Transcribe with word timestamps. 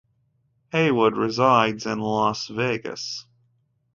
Haywood 0.71 1.15
resides 1.15 1.85
in 1.85 1.99
Las 1.99 2.47
Vegas. 2.47 3.27